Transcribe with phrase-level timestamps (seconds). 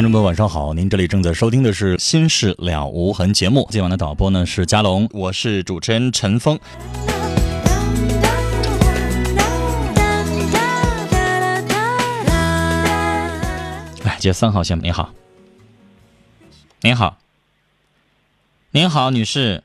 [0.00, 0.72] 听众朋友，晚上好！
[0.72, 6.58] 您这里正在收听的是《心事了无痕》节目，今晚的导播呢是佳龙，我是主持人陈峰。
[14.02, 15.12] 哎接三号线，您好，
[16.80, 17.18] 您好，
[18.70, 19.62] 您好，女士，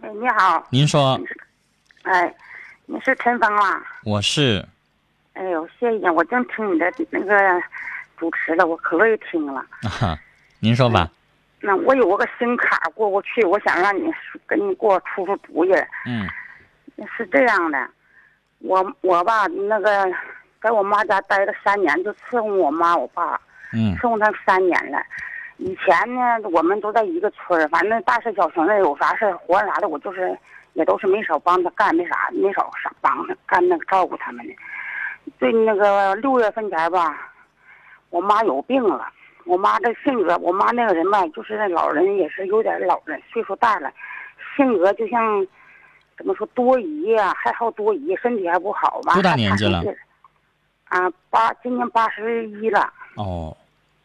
[0.00, 1.20] 哎，你好，您说，
[2.02, 2.32] 哎，
[2.86, 3.82] 你是陈峰啊？
[4.04, 4.64] 我是，
[5.32, 7.34] 哎呦，谢谢，我正听你的那个
[8.18, 9.60] 主持了，我可乐意听了。
[10.00, 10.18] 啊，
[10.60, 11.08] 您说吧，
[11.60, 14.12] 那我有个新卡过不去，我想让你
[14.48, 15.72] 给你给我出出主意。
[16.06, 16.28] 嗯
[17.16, 17.88] 是这样的，
[18.58, 20.04] 我我吧那个
[20.60, 23.40] 在我妈家待了三年，就伺候我妈我爸，
[23.72, 24.98] 嗯伺候他三年了。
[25.58, 30.36] 以前呢，我们都在一个村儿，反正大事小情的，有啥事儿活啥的，我就是
[30.72, 34.52] 也都是没少帮他干，没啥没少啥帮他干那个照顾他们的。
[35.38, 37.32] 对那个六月份前吧，
[38.10, 39.08] 我妈有病了。
[39.44, 43.90] 我妈这性格，我妈那个人吧，就是那老人也是有点老人，岁数大了，
[44.54, 45.46] 性格就像
[46.18, 49.14] 怎么说多疑呀、还好多疑，身体还不好吧。
[49.14, 49.82] 多大年纪了？
[50.84, 52.92] 啊，八今年八十一了。
[53.14, 53.56] 哦，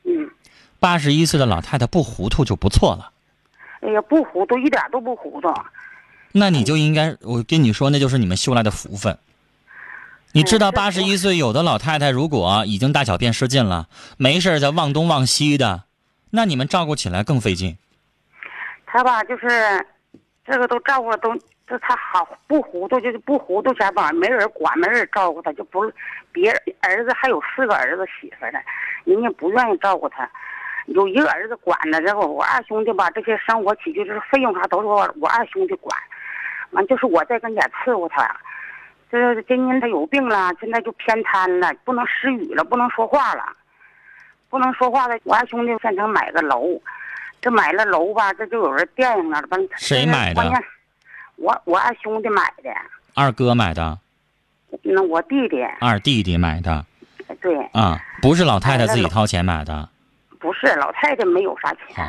[0.03, 0.29] 嗯，
[0.79, 3.11] 八十一岁的老太太不糊涂就不错了。
[3.81, 5.53] 哎呀，不糊涂，一点都不糊涂。
[6.31, 9.17] 那你就应该，我跟你说，那就是你们修来的福分。
[10.35, 15.83] 你知道，八十一岁有的老太太如果已经大小便失禁了，没事儿在忘东忘西的，
[16.31, 17.77] 那你们照顾起来更费劲。
[18.87, 19.47] 他吧，就是
[20.43, 21.31] 这个都照顾都，
[21.67, 25.79] 这他好不糊涂，就是不糊涂前吧，没人管，没人照顾他，就不
[26.31, 28.57] 别人儿子还有四个儿子媳妇儿呢，
[29.03, 30.27] 人家不愿意照顾他。
[30.87, 35.95] 有一个儿子管着，然后我二兄弟吧，这些生活起居就是费用啥都是我我二兄弟管，
[36.71, 38.35] 完就是我在跟前伺候他。
[39.19, 43.43] 这今年他有病了，现在就偏瘫了，不能失语了，不能说话了，
[44.49, 45.15] 不能说话了。
[45.23, 46.65] 我二兄弟县城买个楼，
[47.39, 49.43] 这买了楼吧，这就有人惦记了。
[49.51, 50.41] 完谁买的
[51.35, 52.71] 我我二兄弟买的，
[53.13, 53.99] 二哥买的，
[54.81, 56.83] 那我弟弟二弟弟买的
[57.39, 59.87] 对，啊，不是老太太自己掏钱买的。
[60.39, 62.03] 不是老太太没有啥钱。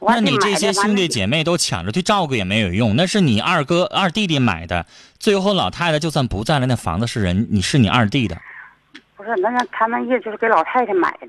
[0.00, 4.86] 那你这些兄弟姐妹都抢着去照顾也没有用，那是你二哥二弟弟买的，
[5.18, 8.36] 最后老太太就算不在了，那房子是人，你是你二弟的，
[9.16, 11.28] 不是，那那他那意思就是给老太太买的。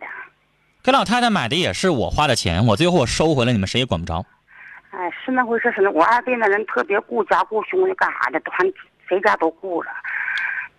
[0.84, 4.26] 给老太太买的也是我花的钱，我最后我收回来，你们谁也管不着。
[4.90, 8.66] 哎，是那回事，是那我二弟那人特别顾家顾兄弟干啥的，都还
[9.08, 9.90] 谁家都顾着。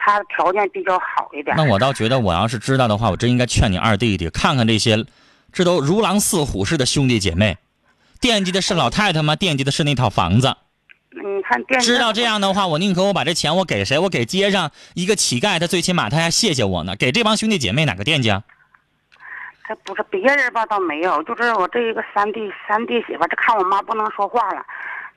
[0.05, 1.55] 他条件比较好一点。
[1.57, 5.07] 那我倒觉得，我要是知道的话，我真应该劝你二弟弟看看这些，
[5.53, 7.57] 这都如狼似虎似的兄弟姐妹，
[8.23, 9.35] 惦记的是老太太吗？
[9.35, 10.57] 惦记的是那套房子。
[11.11, 13.99] 你看惦记知道这样的话，我宁可我把这钱我给谁？
[13.99, 16.95] 我给街上一个乞丐，他最起码他还谢谢我呢。
[16.95, 18.45] 给这帮兄弟姐妹哪个惦记啊？
[19.65, 24.65] 他不是别人吧，倒没有，就是我这一个三弟三弟媳妇，这看我妈不能说话了，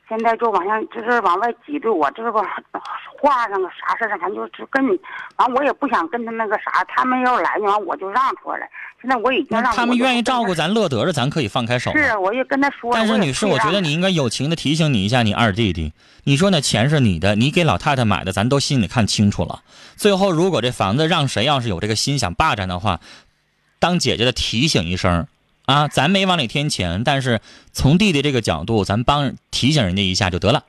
[0.07, 4.99] 现在就往下就是往外挤兑我，这个话上个啥事儿上，反正就是跟你，
[5.37, 8.69] 完我也不想跟他那个啥，他们要来呢，完我就让出来。
[9.01, 10.75] 现在我已经那让他们愿意照顾咱。
[10.75, 11.91] 乐得着，咱可以放开手。
[11.91, 12.97] 是，啊我也跟他说了。
[12.97, 15.93] 但是女士，我觉得你应该友情的提醒你一下，你二弟弟，
[16.25, 19.61] 你说那钱是你的，你给老太太买的，咱都心里看清楚了。
[19.95, 22.99] 最后如果这房子让谁要是有这个心想霸占的话，
[23.79, 25.27] 当姐姐的提醒一声
[25.65, 27.41] 啊，咱没往里添钱，但是
[27.71, 30.63] 从弟弟这个角度，咱帮提醒人家一下就得了。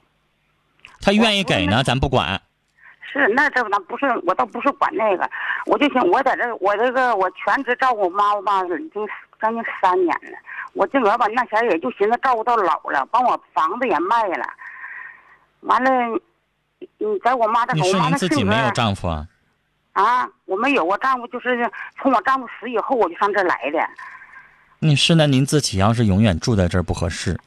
[1.00, 2.40] 他愿意给呢，咱不管。
[3.12, 5.30] 是那这咱不是我倒不是管那个，
[5.66, 9.06] 我就想我在这我这个我全职照顾我妈我爸已经
[9.40, 10.36] 将近三年了，
[10.74, 14.44] 我自个儿吧那前儿也就寻思照顾到老了，把我房子也卖了，
[15.60, 15.90] 完了，
[16.78, 19.26] 你在我妈这我妈你说您那自己没有丈夫啊？
[19.92, 21.70] 啊，我没有，我丈夫就是
[22.02, 23.78] 从我丈夫死以后我就上这来的，
[24.78, 27.38] 女士，那您自己要是永远住在这儿不合适，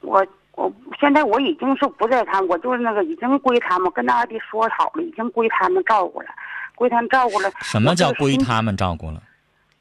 [0.00, 6.28] 我我现在我已经是不在他们，我就是那个已经归他们，跟那二弟说好了，已经归他们照顾了，
[6.74, 7.50] 归他们照顾了。
[7.62, 8.12] 什么叫？
[8.12, 9.22] 归他们照顾了？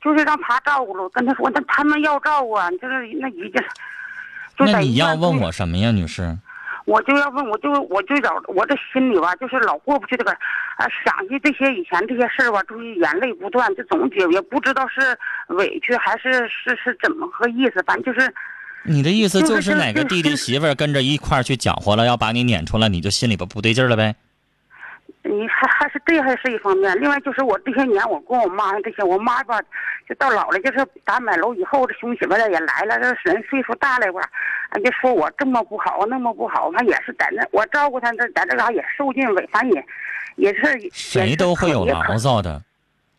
[0.02, 1.04] 就是让他照顾了。
[1.04, 3.62] 我跟他说，那他们要照顾啊，就是那已经。
[4.58, 6.38] 就那你要问我什么呀，女士？
[6.92, 15.18] 我就要问，我就我就老我这心里吧，就是老过不去这个，啊，想起这些以前这些事儿吧，就是眼泪不断，就总觉也不知道是
[15.56, 18.34] 委屈还是是是怎么个意思，反正就是
[18.84, 24.16] 你的意思就是就是哪个弟弟媳妇儿跟着一块儿去搅和了，要把你撵出来，你就心里边不对劲儿了呗？
[25.32, 29.60] 你还还是这还是一方面，另外就是我这些年我跟我妈这些，我妈吧，
[30.08, 34.20] 就到老了，就是打买楼以后，这兄媳妇儿也来了，这人岁数大了吧，
[34.70, 39.86] 啊，就说我这么不好，那么不好，反正也是在那我照顾她，这在这嘎也受尽委，反正也
[40.36, 42.62] 也是谁都会有牢，骚的。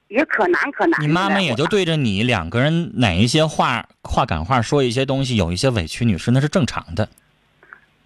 [0.09, 1.00] 也可难可难。
[1.00, 7.09] 你妈妈也就对着你两个人哪一些话话赶话说一些东西，有一些委屈，女士那是正常的。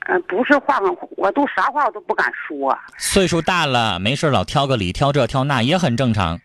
[0.08, 0.78] 呃，不是话
[1.16, 6.40] 我都啥话我都不敢说，岁数大了，没事老挑个理，挑这挑那也很正常。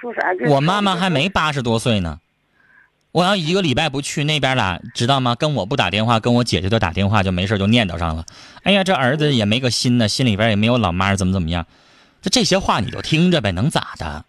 [0.00, 2.20] 就是我妈妈还没八十多岁呢，
[3.10, 5.34] 我要一个礼拜不去那边了，知道吗？
[5.34, 8.24] 跟我不打电话，跟我姐姐都打电话，就没事就念叨上了。
[8.62, 11.66] 哎呀，这儿子也没个心呢，心里边也没有老妈，怎么怎么样？
[12.22, 14.24] 就这些话你就听着呗，能咋的？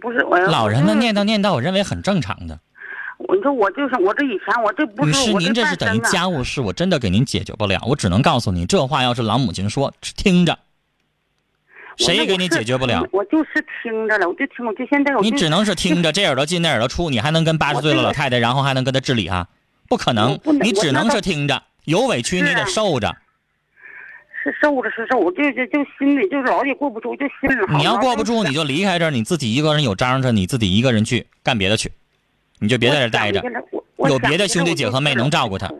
[0.00, 2.58] 不是我老人们念叨，叨念叨，我认为很正常的。
[3.28, 7.80] 我说我就是我这以前我这不女士，是我您这是等于家务事，我真的给您解决不了。
[7.86, 10.58] 我只能告诉你，这话要是老母亲说，听着，
[11.96, 13.06] 谁也给你解决不了。
[13.12, 19.48] 我就是听着了，我就听，我就现在我你只能是听着，这耳朵进那耳朵出，你还能跟八十岁的老太太，然后还能跟她治理啊？
[19.88, 23.14] 不可能，能你只能是听着，有委屈你得受着。
[24.42, 27.76] 是受着是受，我就就就心里就老也过不住，就心里。
[27.78, 31.92] 你要过不住，你就离开这儿，你自己一个人有章着，你自己一个人去干别的去，
[32.64, 33.42] 你就别在这待着
[33.98, 35.70] 有别的兄弟姐和妹能照顾他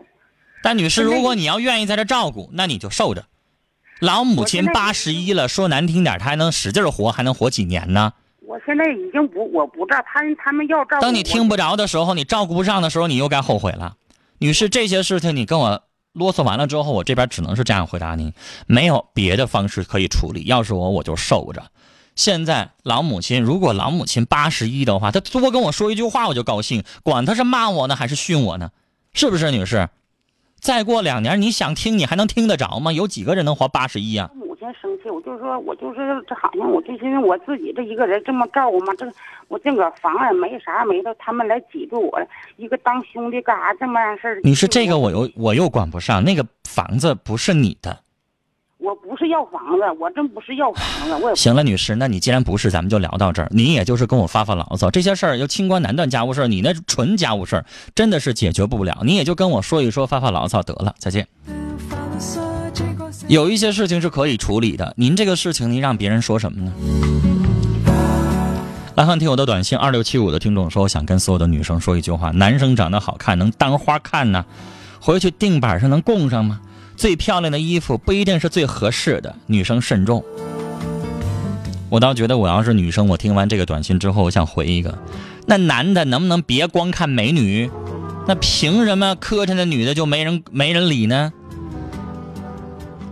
[0.62, 3.24] 但女士，如果你要愿意在这照顾，那你就受着。
[4.00, 8.12] 老母亲八十一了，说难听点，她还能使劲活，还能活几年呢？
[8.46, 11.02] 我现在已经不我不知道他他们要照顾。
[11.02, 13.96] 当你听不着的时候，你照顾不上的时候，你又该后悔了。
[14.38, 18.32] 女士，这些事情你跟我啰嗦完了之后，我这边只能是这样回答您，
[18.66, 20.44] 没有别的方式可以处理。
[20.44, 21.62] 要是我，我就受着。
[22.14, 28.70] 现在老母亲，如果老母亲八十一的话，她多跟我说一句话，我就高兴，管她是骂我呢还是训我呢，
[29.12, 29.88] 是不是，女士？
[30.60, 32.92] 再过两年，你想听，你还能听得着吗？
[32.92, 34.30] 有几个人能活八十一啊？
[34.34, 39.06] 母亲生气，我就说，我就是这好像我就因为我自己这一个人这么照顾嘛，这
[39.48, 42.18] 我这个房也没啥没的，他们来挤兑我，
[42.56, 44.40] 一个当兄弟干啥这么样事儿？
[44.42, 47.98] 女士，这个我又我又管不上，那个房子不是你的。
[48.84, 53.48] 我不是要房子，我真不是要房子，我也行了，女士，那你既然不是，咱们就聊到这儿。
[53.50, 57.64] 你也就是跟我发发牢骚，这些事儿又清官难断家务事儿，你那纯家务事儿
[57.94, 58.98] 真的是解决不了。
[59.02, 61.26] 你也就跟我说一说，发发牢骚得了，再见。
[63.26, 66.72] 有一些事情是可以处理的，您这个事情您让别人说什么呢？
[68.96, 74.44] 来看听我的短信，二六七五的听众说，我想跟所有的女生说一句话：男生长得好看能当花看呢，
[75.00, 76.60] 回去定板上能供上吗？
[76.96, 80.24] 最漂亮的衣服不一定是最合适的，女生慎重。
[81.90, 84.98] 我倒觉得，我要是女生，我听完这个短信之后，我想回一个：
[85.46, 87.70] 那男的能不能别光看美女？
[88.26, 91.32] 那凭什么磕碜的女的就没人没人理呢？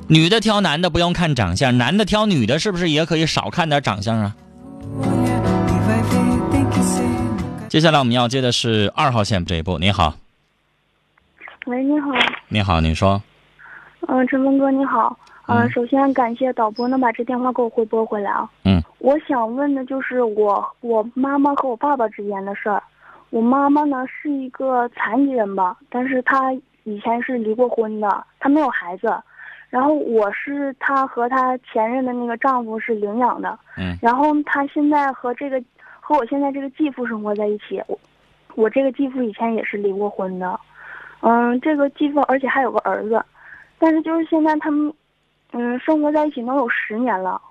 [0.08, 4.34] 女的挑男的不用看长相，男的挑女的是不是也可以少看点长相啊？
[7.68, 9.78] 接下来我们要接的是二号线这一步。
[9.78, 10.16] 你好，
[11.66, 12.08] 喂，你好，
[12.48, 13.22] 你好，你说，
[14.08, 15.16] 嗯、陈峰哥你好，
[15.46, 18.48] 嗯、嗯首先感谢导播能把这电话给我回拨回来啊。
[18.64, 22.82] 嗯，我想问的就是我我妈妈和我爸爸之间的事儿。
[23.30, 26.52] 我妈妈呢是一个残疾人吧，但是她
[26.84, 29.14] 以前是离过婚的，她没有孩子。
[29.70, 35.62] 然后我是她和她前任的那个丈夫是领养的，嗯然后她现在和这个
[35.98, 37.82] 和我现在这个继父生活在一起。
[37.86, 37.98] 我
[38.54, 40.60] 我这个继父以前也是离过婚的，
[41.20, 43.24] 嗯，这个继父而且还有个儿子，
[43.82, 44.94] 但是就是现在他们，
[45.50, 47.42] 嗯，生活在一起能有十年了，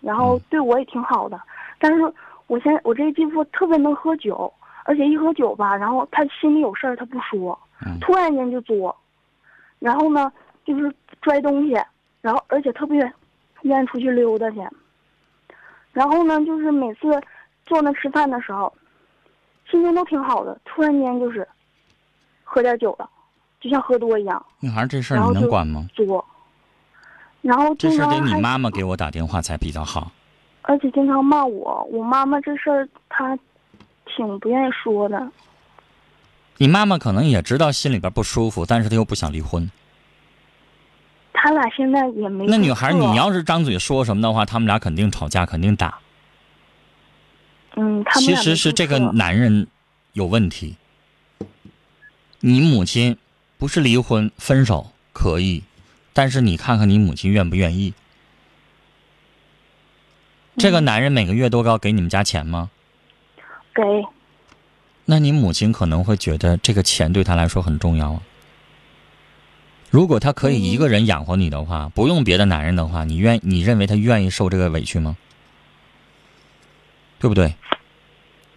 [0.00, 1.38] 然后对我也挺好的，
[1.78, 2.00] 但是
[2.46, 4.50] 我现在我这个继父特别能喝酒，
[4.84, 8.96] 而且一喝酒吧，然后他心里有事儿他不说，嗯突然间就作，
[9.78, 10.32] 然后呢
[10.64, 10.90] 就是
[11.20, 11.78] 拽东西，
[12.22, 13.12] 然后而且特别
[13.60, 14.66] 愿意出去溜达去，
[15.92, 17.20] 然后呢就是每次
[17.66, 18.72] 坐那吃饭的时候，
[19.70, 21.46] 心情都挺好的，突然间就是
[22.44, 23.10] 喝点酒了，
[23.66, 25.88] 就像喝多一样女孩这事儿你能管吗？
[25.92, 26.24] 作，
[27.42, 30.12] 然后这事儿得你妈妈给我打电话才比较好。
[30.62, 31.82] 而且经常骂我。
[31.90, 33.36] 我妈妈这事儿，她
[34.04, 35.28] 挺不愿意说的。
[36.58, 39.68] 你妈妈可能也知道心里边不舒服，但是她又不想离婚。
[41.32, 42.46] 他俩现在也没。
[42.46, 45.98] 那女孩，你要是张嘴说什么的话，他们俩肯定吵架，肯定打。
[47.74, 49.66] 嗯，他们其实是这个男人
[50.12, 50.76] 有问题。
[52.40, 53.16] 你母亲
[53.58, 55.64] 不是离婚分手可以，
[56.12, 57.94] 但是你看看你母亲愿不愿意？
[60.56, 62.70] 这个男人每个月都要给你们家钱吗？
[63.74, 63.82] 给，
[65.04, 68.22] 那你母亲可能会觉得这个钱对她来说很重要啊。
[69.90, 75.16] 如果他可以一个人养活你的话，不用别的男人的话，你愿你认为他愿意受这个委屈吗？
[77.18, 77.54] 对不对？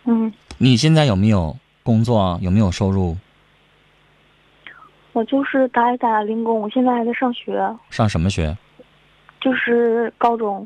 [0.05, 2.39] 嗯，你现在有没有工作啊？
[2.41, 3.17] 有没有收入？
[5.19, 8.57] 我就是打一打零工，我现在还在上学，上什么学？
[9.41, 10.65] 就是高中。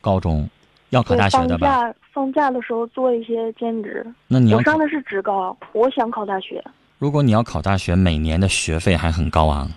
[0.00, 0.50] 高中，
[0.90, 1.68] 要考，大学的吧？
[1.68, 4.04] 放假放假的时候做一些兼职。
[4.26, 6.60] 那你要我上的是职高，我想考大学。
[6.98, 9.70] 如果你要考大学，每年的学费还很高昂，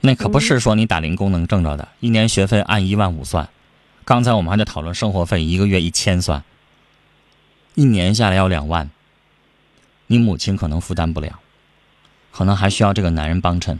[0.00, 1.86] 那可不是说你打零工能挣着的。
[2.00, 3.48] 一年学费按一万五算，
[4.04, 6.42] 刚才我们还在讨论生活费，一个月一千算，
[7.76, 8.90] 一年下来要两万，
[10.08, 11.38] 你母亲可能负担不了，
[12.32, 13.78] 可能还需要这个男人帮衬，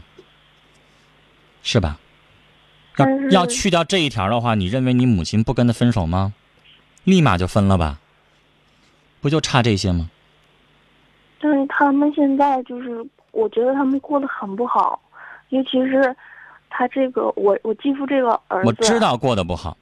[1.61, 1.99] 是吧？
[2.97, 6.33] 要要去掉这一条的话，你认为你母亲不跟他分手吗？
[7.03, 7.99] 立马就分了吧？
[9.19, 10.09] 不就差这些吗？
[11.41, 15.01] 但是他们现在就是，我觉得他们过得很不好，
[15.49, 16.15] 尤其是
[16.69, 18.67] 他这个我我继父这个儿子。
[18.67, 18.99] 我知。
[18.99, 19.75] 道过得不好。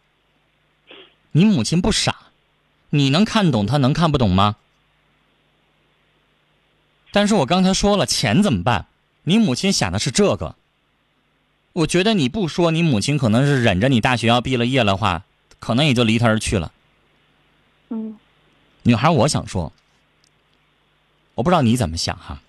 [1.34, 2.16] 你母亲不傻，
[2.90, 4.56] 你能看懂，她能看不懂吗？
[7.12, 8.86] 但是我刚才说了，钱怎么办？
[9.24, 10.56] 你母亲想的是这个。
[11.74, 15.24] 我觉得你不说，你母亲可能是忍着你大学要毕了业的话，
[15.60, 16.72] 可能也就离他而去了。
[17.90, 18.18] 嗯
[18.84, 19.72] 女孩，我想说，
[21.36, 22.42] 我不知道你怎么想哈。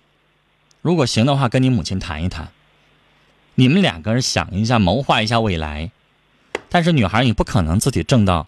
[0.81, 2.51] 如果行的话，跟你母亲谈一谈，
[3.55, 5.91] 你们两个人想一下，谋划一下未来。
[6.69, 8.47] 但是女孩，你不可能自己挣到，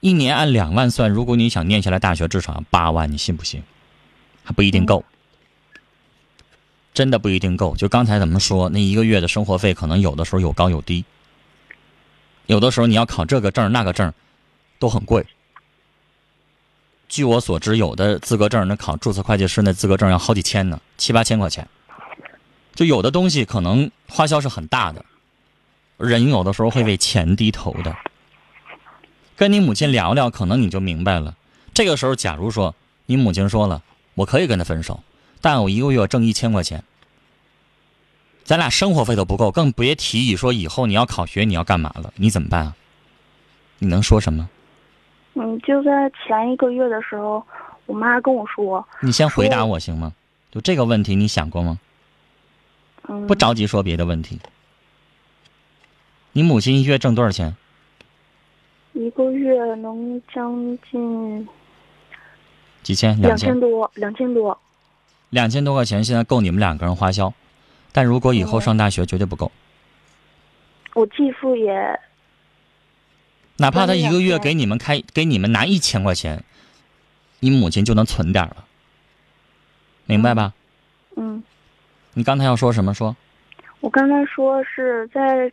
[0.00, 3.62] 一年按两万算，如果你想念下来大学，至少要八万，你信不信？
[4.42, 5.04] 还不一定够，
[6.96, 7.76] 真的不一定够。
[7.76, 11.04] 就刚才咱们说，那一个月的生活费可能有的时候有高有低，
[12.46, 14.14] 有的时候你要考这个证那个证
[14.78, 15.26] 都很贵。
[17.06, 21.68] 据我所知，有的资格证，那考注册会计师那资格证要好几千呢，七八千块钱。
[22.74, 25.04] 就有的东西可能花销是很大的，
[25.98, 27.94] 人有的时候会为钱低头的。
[29.36, 31.36] 跟你母亲聊聊，可能你就明白了。
[31.74, 32.74] 这个时候，假如说
[33.04, 33.82] 你母亲说了，
[34.14, 35.04] 我可以跟他分手，
[35.40, 36.82] 但我一个月挣一千块钱，
[38.44, 42.76] 咱俩生活费都不够，更别提议说以后你要考学，你要干嘛了，你怎么办啊？
[43.78, 44.48] 你能说什么？
[45.34, 47.44] 嗯，就在前一个月的时候，
[47.84, 50.12] 我妈跟我说，你先回答我行吗？
[50.50, 51.78] 就这个问题，你想过吗？
[53.08, 54.40] 嗯，不着急说别的问题。
[56.32, 57.56] 你母亲一月挣多少钱？
[58.94, 61.46] 一个月能将近
[62.82, 63.10] 几千？
[63.20, 63.36] 两两？
[63.36, 64.58] 千多，两千多。
[65.30, 67.32] 两千多块钱现在够你们两个人花销，
[67.92, 69.50] 但如果以后上大学绝对不够。
[70.94, 72.00] 我继父也，
[73.58, 76.42] 哪怕他一个月给你们开给你们拿一千块钱，
[77.40, 78.64] 你母亲就能存点儿了，
[80.06, 80.54] 明白吧？
[81.16, 81.42] 嗯，
[82.14, 82.94] 你刚才要说什么？
[82.94, 83.14] 说
[83.80, 85.52] 我刚才说是在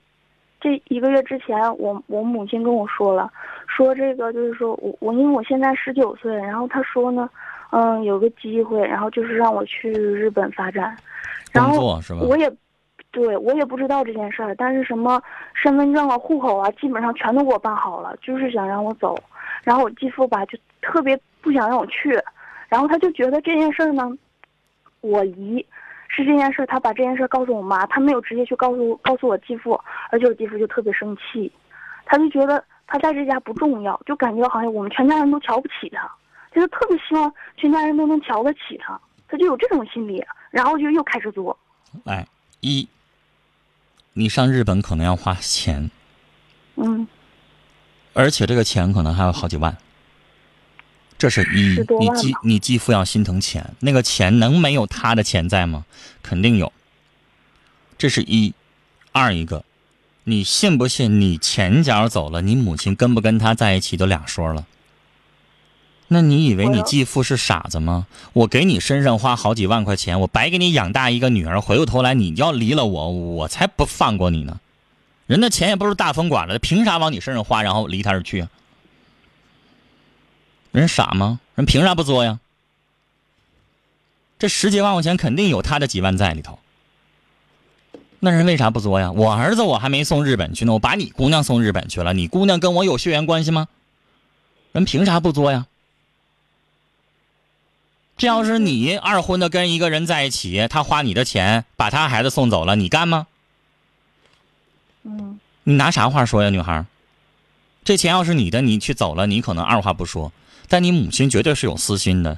[0.61, 3.29] 这一个月之前，我我母亲跟我说了，
[3.67, 7.29] 说这个就是说我我因为我现在十九岁，然后她说呢，
[7.75, 10.95] 嗯，有个机会，然后就是让我去日本发展，
[11.51, 11.99] 然后？
[12.27, 12.51] 我也，
[13.09, 15.19] 对我也不知道这件事儿，但是什么
[15.55, 19.17] 身份证啊、户口啊，基本上全都给我办好了，就是想让我走。
[19.63, 22.11] 然后我继父吧就特别不想让我去，
[22.69, 24.07] 然后他就觉得这件事儿呢，
[25.01, 25.65] 我姨
[26.07, 29.79] 是这件事儿，他把这件事儿告诉我妈，他没有直接去告诉告诉我继父，
[30.11, 31.51] 而且我继父就特别生气，
[32.05, 36.11] 他就觉得他在这家不重要，就感觉好像我们全家人都瞧不起他，
[36.53, 41.57] 就是特别希望全家人都能瞧得起他，他就有这种心理，然后就又开始做。
[42.03, 42.27] 来
[42.59, 42.87] 一，
[44.13, 45.89] 你上日本可能要花钱，
[46.75, 47.07] 嗯
[48.13, 49.75] 而且这个钱可能还有好几万。
[51.17, 55.85] 这是一，你继你继父要心疼钱，那个钱能没有他的钱在吗？
[56.21, 56.71] 肯定有。
[57.97, 58.53] 这是一，
[59.13, 59.63] 二一个，
[60.25, 61.21] 你信不信？
[61.21, 64.65] 你前脚走了，你母亲跟不跟他在一起都两说了。
[66.09, 68.05] 那你以为你继父是傻子吗？
[68.33, 74.59] 我给你身上花好几万块钱，我白给你养大一个女儿，回过头来你要离了我，我才不放过你呢。
[75.25, 78.49] 人的钱也不是大风刮来的，凭啥往你身上花，然后离他而去啊？
[80.71, 81.39] 人傻吗？
[81.55, 82.39] 人凭啥不作呀？
[84.37, 86.59] 这十几万块钱肯定有他的几万在里头。
[88.19, 89.11] 那人为啥不作呀？
[89.11, 93.67] 我儿子我还没送日本去呢，我把你姑娘送日本去了，你姑娘跟我有血缘关系吗？
[94.73, 95.65] 人凭啥不作呀？
[98.15, 103.27] 这要是你二婚的跟一个人在一起，他花你的钱把他孩子送走了，你干吗？
[105.03, 106.85] 嗯你拿啥话说呀，女孩？
[107.83, 110.31] 这钱要是你的，你去走了，你可能二话不说，
[110.67, 112.37] 但你母亲绝对是有私心的。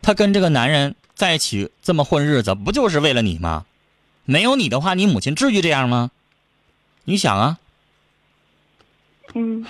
[0.00, 3.66] 她跟这个男人在一起这么混日子，不就是为了你吗？
[4.24, 6.10] 没有你的话，你母亲至于这样吗？
[7.04, 7.58] 你想啊，
[9.34, 9.66] 嗯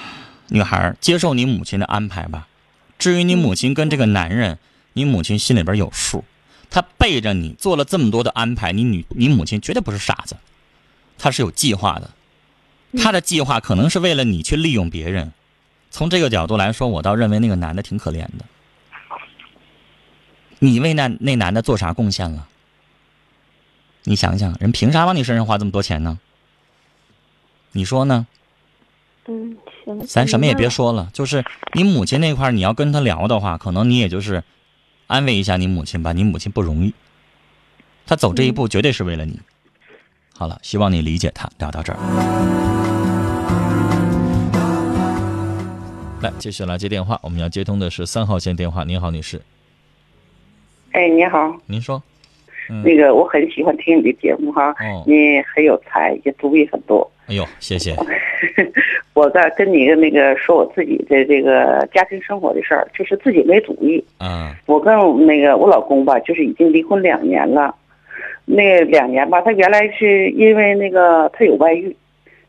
[0.48, 2.46] 女孩，接受你母亲的安排吧。
[2.98, 4.58] 至于你母亲跟这个男人，
[4.92, 6.24] 你母亲心里边有数。
[6.70, 10.36] 她背着你做了这么多的安排，你女你母亲绝对不是傻子，
[11.18, 12.10] 她是有计划的。
[12.98, 15.32] 她的计划可能是为了你去利用别人。
[15.90, 18.44] 从这个角度来说，我倒认为那个男的挺可怜的。
[20.60, 22.46] 你为那那男的做啥贡献了？
[24.04, 26.20] 你想想，人凭啥往你身上花这么多钱呢？
[27.72, 28.26] 你说呢？
[29.26, 30.06] 嗯，行。
[30.06, 34.42] 咱什么也别说了，就是你母亲那块儿，你要跟他聊的话，可能你也就是
[35.10, 36.12] 安慰一下你母亲吧。
[36.12, 36.94] 你母亲不容易，
[38.06, 39.40] 她走这一步绝对是为了你。
[40.32, 41.50] 好了，希望你理解她。
[41.58, 41.98] 聊到这儿，
[46.22, 48.84] 来继续来接电话，我们要接通的是三号线电话。
[48.84, 49.42] 您好，女士，
[50.92, 52.00] 哎，你好，您说。
[52.68, 57.10] 嗯，那个我很喜欢听你的节目哈，哦，你很有才，也主意很多。
[57.26, 57.96] 哎呦，谢谢。
[59.14, 64.02] 我在跟你那个说我自己的这个家庭生活的事儿，就是自己没主意。
[64.20, 64.94] 嗯，我跟
[65.26, 67.74] 那个我老公吧，就是已经离婚两年了。
[68.46, 71.94] 那两年吧，他原来是因为那个他有外遇，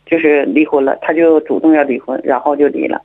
[0.05, 3.01] 就是离婚了，他就主动要离婚，然后就离了。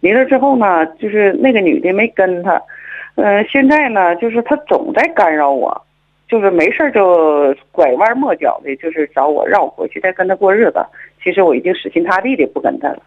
[0.00, 2.60] 离了之后呢，就是那个女的没跟他，
[3.16, 5.80] 呃，现在呢，就是他总在干扰我，
[6.26, 10.80] 就是没事儿就拐弯抹角的，就是找我让我回去再跟他过日子。
[11.22, 13.02] 其实我已经死心塌地的不跟他了。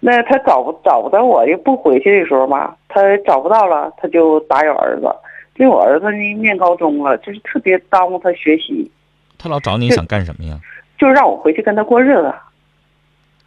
[0.00, 5.06] 那他找不找不到我，又不回去的时候吧，他找不到了，他就打扰儿子。
[5.56, 8.90] 因为我儿子呢念高中了，就是特别耽误他学习，
[9.38, 10.60] 他老找你想干什么呀？
[10.98, 12.32] 就让我回去跟他过日子。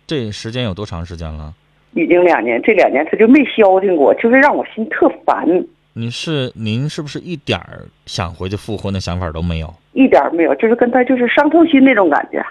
[0.08, 1.54] 这时间有多长时间了？
[1.94, 5.46] 已经两年，这两年他就没消停过，就是让我心特烦，
[5.94, 9.72] 你是您是不是一点儿想回去复婚的想法都没有？
[9.94, 12.44] 一点没有，就是跟他就是伤透心那种感觉。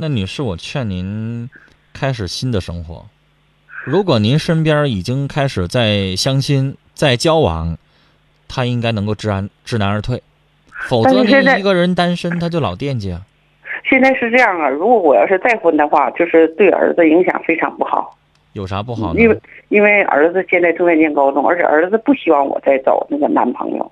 [0.00, 1.50] 那女士，我劝您
[1.92, 3.04] 开始新的生活。
[3.84, 7.76] 如果您身边已经开始在相亲、在交往，
[8.46, 10.22] 他应该能够知难知难而退，
[10.86, 13.22] 否则但是现在您一个人单身，他就老惦记啊。
[13.82, 18.16] 现在是这样啊，如果我要是再婚的话，就是对儿子影响非常不好，
[18.52, 19.28] 有啥不好呢因？
[19.28, 23.90] 为因为儿子现在正在念高中，而且儿子不希望我再找那个男朋友，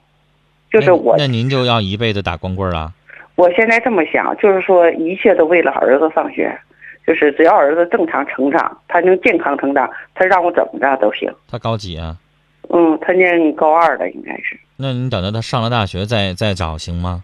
[0.70, 2.92] 就是我那您就要一辈子打光棍啊？
[3.36, 6.58] 我现在这么想，就是说一切都为了儿子上学，
[7.06, 11.32] 就是只要儿子正常成长，他能健康成长，他让我怎么着都行。
[11.48, 12.16] 他高几啊？
[12.70, 14.58] 嗯，他念高二了，应该是。
[14.76, 17.22] 那你等到他上了大学再再找行吗？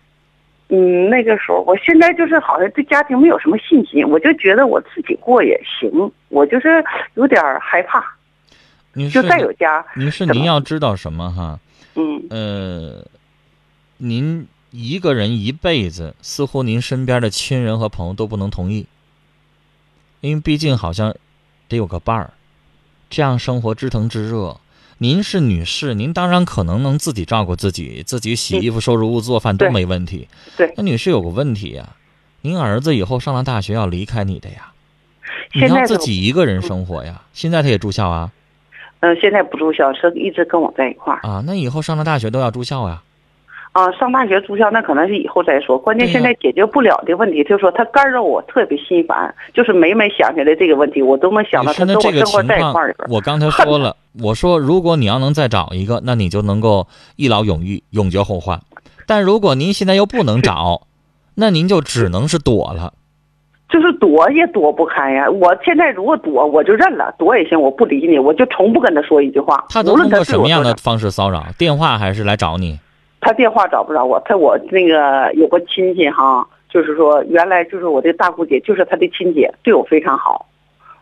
[0.69, 5.91] 嗯，那个时候，我现在就是好像对家庭没有什么信心，我就觉得我自己过也行，
[6.29, 6.83] 我就是
[7.15, 8.03] 有点害怕，
[8.95, 11.59] 女士，就再有家，女士，怎么您要知道什么哈？
[11.95, 13.05] 嗯呃，
[13.99, 18.87] 您一个人一辈子，似乎您身边的亲人和朋友都不能同意，
[20.23, 21.15] 因为毕竟好像
[21.69, 22.33] 得有个伴儿，
[23.11, 24.59] 这样生活支腾之热。
[24.97, 30.27] 您是女士，您当然可能能自己照顾自己，自己洗衣服、收拾屋子、做饭都没问题。
[30.57, 31.91] 对那女士有个问题呀，
[32.41, 34.73] 您儿子以后上了大学要离开你的呀，
[35.53, 37.21] 你要自己一个人生活呀。
[37.35, 38.33] 现在他也住校啊
[39.01, 42.95] 嗯，现在不住校，是一直跟我在一块儿啊，那以后上了大学都要住校呀。
[42.95, 43.03] 啊。
[43.99, 52.97] 上大学住校那可能是以后再说，关键现在解决不了的问题，就是说他干扰我，特别心烦，就是每每想起来这个问题，我都能想到他跟你说那这个我生活情况在一块儿。
[53.09, 58.61] 我刚才说了，我说如果你要能再找一个，那你就能够一劳永逸，永绝后患。
[59.07, 60.83] 但如果您现在又不能找，
[61.37, 62.93] 那您就只能是躲了。
[63.71, 65.31] 就是躲也躲不开呀。
[65.31, 69.65] 我现在如果躲，我就认了，躲也行，我不理你，我就从不跟他说一句话。
[69.71, 71.43] 他都通过什么样的方式骚扰？
[71.57, 72.79] 电话还是来找你？
[73.23, 80.45] 他电话找不着我，他我那个有个亲戚哈，就是说原来就是我的大姑姐，就是他的亲姐，对我非常好。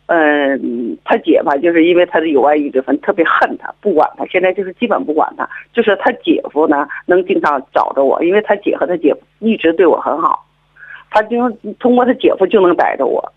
[0.06, 5.48] 嗯，他姐吧，就是因为他的有外遇之分，特别恨他，不管他，现在就是基本不管他。
[5.72, 10.44] 就是他姐夫呢，能经常找着我，因为他姐和他姐夫一直对我很好，
[11.10, 13.32] 他就通过他姐夫就能逮着我。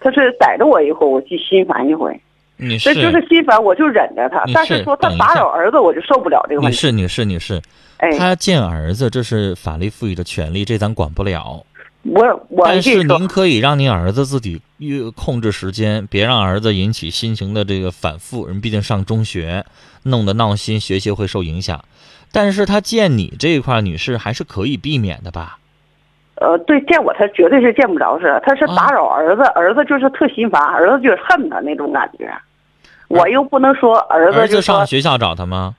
[0.00, 2.20] 他是逮着我以后，我就心烦一回。
[2.56, 4.42] 女士，这就是心烦，我就忍着他。
[4.54, 6.76] 但是说他打扰儿子，我就受不了这个问题。
[6.76, 7.62] 女士，女士，女士，
[7.98, 11.64] 哎，他见儿子这是法律赋予的权利，这咱管不了。
[12.02, 18.46] 我我但是您可以让您儿子自己约控制时间，别让儿子引起心情的这个反复。
[18.46, 19.64] 人毕竟上中学，
[20.04, 21.84] 弄得闹心，学习会受影响。
[22.30, 25.58] 但是他见你这一块，女士还是可以避免的吧？
[26.36, 32.30] 呃，对，见我他绝对是见不着是，他是啊打扰儿子，儿子就是特心烦，儿子就是恨他那种感觉。
[33.08, 35.74] 我又不能说儿子就上学校找他吗？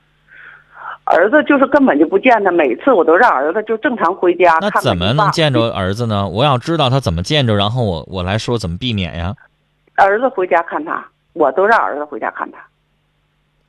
[1.04, 6.28] 儿子就是根本就不见他，每次我都让儿子就正常回家那怎么能见着儿子呢？
[6.28, 9.36] 我要知道他怎么见着，然后我我来说怎么避免呀。
[9.96, 12.58] 儿子回家看他，我都让儿子回家看他，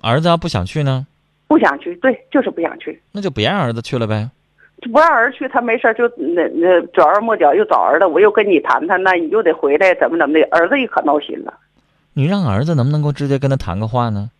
[0.00, 1.06] 儿子要不想去呢，
[1.46, 4.28] 不想去，对，就是不想去，那就别让儿子去了呗。
[4.80, 11.52] 就不让儿去，他没事儿就那那转弯抹角又找儿子，我又跟你谈谈，那你又得回来，怎么怎么的，儿子也可闹心了，
[12.12, 14.30] 你让儿子能不能够直接跟他谈个话呢？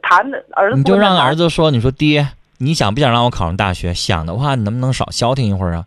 [0.00, 3.92] 谈的儿子你就让儿子子说，你说爹，你想不想让我考上大学？
[3.92, 5.86] 想的话，你能不能少消停一会儿啊？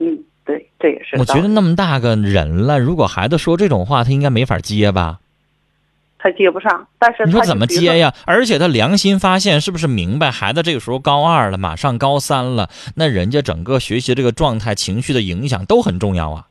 [0.00, 5.20] 嗯，对，这也是我觉得那么大个人了，如果孩子说这种话，他应该没法接吧？
[6.24, 8.14] 他接不上，但是你说怎么接呀？
[8.24, 16.46] 而且他良心发现，是不是明白孩子这个时候高二了，马上高三了，那人家整个学习这个状态、情绪的影响都很重要啊。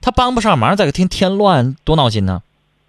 [0.00, 2.42] 他帮不上忙，再给添添乱，多闹心呢！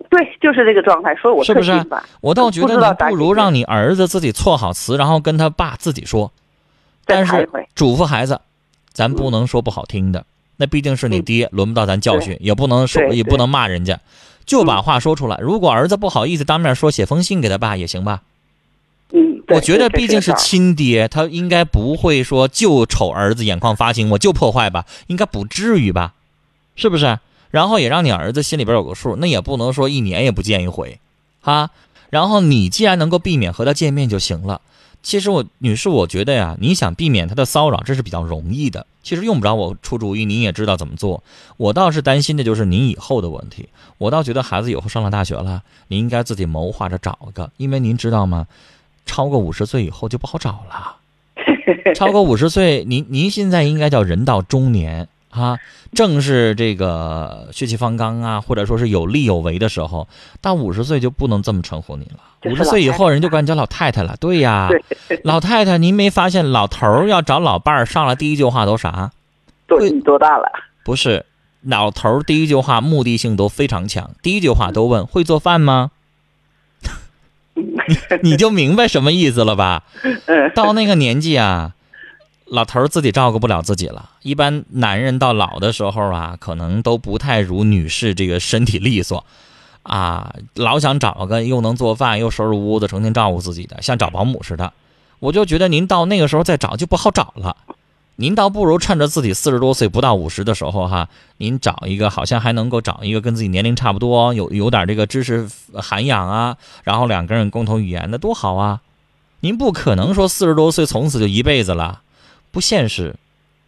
[0.10, 1.86] 对，就是这个状态，所以我是不是
[2.22, 6.32] 我倒觉得你不如让你儿子自己措好词，然后跟他爸自己说。
[7.06, 8.40] 但是嘱咐孩子，
[8.94, 10.24] 咱不能说不好听的，
[10.56, 14.00] 那毕竟是你嗯爹，轮不到咱教训，也不能说，也不能骂人家，
[14.50, 15.38] 就把话说出来。
[15.38, 18.24] 如果儿子不好意思当面说，写封信给他爸也行吧？
[19.14, 26.16] 嗯，我觉得毕竟是亲爹，他应该不会说就瞅儿子眼眶发青，我就破坏吧，应该不至于吧？
[26.76, 27.20] 是不是？
[27.52, 31.00] 然后也让你儿子心里边有个数，那也不能说一年也不见一回，
[31.42, 31.70] 哈。
[32.10, 34.62] 然后你既然能够避免和他见面就行了。
[35.04, 38.88] 其实我女士，我觉得呀，你想避免他的骚扰，这是比较容易的。
[39.10, 41.24] 其实用不着我出主意，您也知道怎么做。
[41.58, 43.68] 我倒是担心的就是您以后的问题。
[43.98, 48.46] 我倒觉得孩子以后上了大学了，您应该自己谋划着找个，因为您知道吗？
[49.08, 50.98] 超过五十岁以后就不好找了。
[51.98, 55.58] 超过五十岁，您您现在应该叫人到中年啊，
[55.92, 60.08] 正是这个血气方刚啊，或者说是有力有为的时候。
[60.40, 64.16] 到五十岁就不能这么称呼您了，五十岁以后人就管你叫老太太了。
[64.20, 64.70] 对呀，
[65.24, 69.12] 老太太，您没发现老头儿要找老伴儿上来第一句话都啥？
[69.68, 70.50] 对你多大了？
[70.84, 71.26] 不是，
[71.62, 75.92] 老头儿第一句话目的性都非常强，第一句话都问会做饭吗？
[77.56, 77.98] 你
[78.32, 79.84] 你就明白什么意思了吧？
[80.28, 81.74] 嗯，到那个年纪啊，
[82.46, 84.12] 老头儿自己照顾不了自己了。
[84.22, 89.26] 一般男人到老的时候啊，可能都不太如女士这个身体利索，
[89.84, 94.74] 啊，老想找个又能做饭又收拾屋子、成天照顾自己的，像找保姆似的。
[95.20, 97.58] 我就觉得您到那个时候再找就不好找了。
[98.18, 108.82] 您倒不如趁着自己四十多岁不到五十的时候哈，您找一个好像还能够找一个跟自己年龄差不多、有有点这个知识涵养啊，然后两个人共同语言的多好啊！
[109.40, 112.02] 您不可能说四十多岁从此就一辈子了，
[112.52, 113.16] 不现实。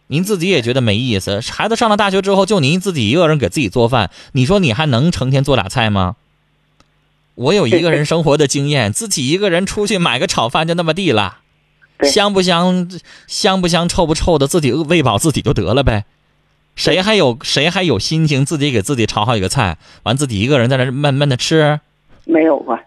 [0.08, 6.16] 您自己也觉得没意思，孩子上了大学之后就您自己一个人给自己做饭，你说你还能成天做俩菜吗？
[7.34, 11.38] 我有一个人生活的经验，自己一个人出去买个炒饭就那么地了。
[12.02, 12.90] 香不香，
[13.26, 16.04] 香不香，臭不臭的，自己喂饱自己就得了呗。
[16.74, 21.80] 谁还有谁还有心情自己给自己炒好几个菜，完自己一个人在那闷闷的吃？
[22.24, 22.78] 没有吧。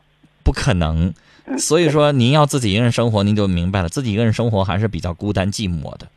[0.43, 1.13] 不可能。
[1.47, 6.07] 嗯所以说，您要自己一个人生活，您就明白了，自己一个人生活还是比较孤单寂寞的，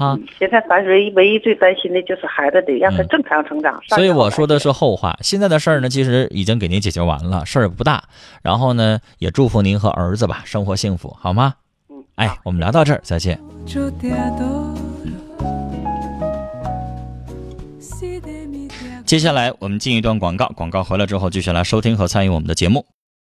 [0.00, 0.18] 哈。
[0.38, 3.72] 现在咱唯一唯一最担心的就是孩子得让他嗯正常成长。
[3.86, 8.02] 上所以我说的是后话，现在的事儿呢，其实已经给您解决完了，事儿也不大。
[8.42, 11.54] 然后呢，也祝福您和儿子吧，生活幸福，好吗？
[11.90, 13.38] 嗯哎，我们聊到这儿，再见。
[19.04, 22.86] 接下来我们进一段广告，广告回来之后继续来收听和参与我们的节目。